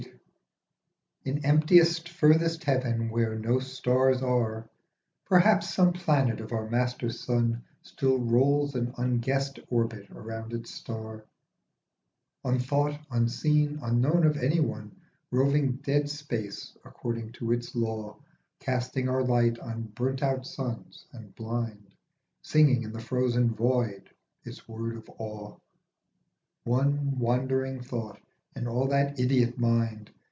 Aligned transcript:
IN 1.23 1.45
emptiest 1.45 2.09
furthest 2.09 2.63
heaven 2.63 3.07
where 3.09 3.35
no 3.37 3.59
stars 3.59 4.23
are, 4.23 4.67
Perhaps 5.25 5.71
some 5.71 5.93
planet 5.93 6.41
of 6.41 6.51
our 6.51 6.67
master 6.67 7.11
sun 7.11 7.63
Still 7.83 8.17
rolls 8.17 8.73
an 8.73 8.91
unguessed 8.97 9.59
orbit 9.69 10.07
round 10.09 10.51
its 10.51 10.71
star, 10.73 11.23
Unthought, 12.43 12.99
unseen, 13.11 13.77
unknown 13.83 14.25
of 14.25 14.35
anyone. 14.37 14.95
Roving 15.29 15.73
dead 15.83 16.09
space 16.09 16.75
according 16.83 17.33
to 17.33 17.51
its 17.51 17.75
law, 17.75 18.17
Casting 18.59 19.07
our 19.07 19.21
light 19.21 19.59
on 19.59 19.83
burnt 19.93 20.23
out 20.23 20.47
suns 20.47 21.05
and 21.13 21.35
blind, 21.35 21.93
Singing 22.41 22.81
in 22.81 22.91
the 22.91 22.99
frozen 22.99 23.53
void 23.53 24.09
its 24.43 24.67
word 24.67 24.97
of 24.97 25.07
awe, 25.19 25.55
One 26.63 27.19
wandering 27.19 27.81
thought 27.83 28.19
in 28.55 28.67
all 28.67 28.87
that 28.87 29.19
idiot 29.19 29.59
mind. 29.59 30.11